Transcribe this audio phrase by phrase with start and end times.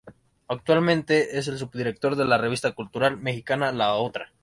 [0.47, 4.31] Actualmente es el subdirector de la revista cultural mexicana, "La Otra.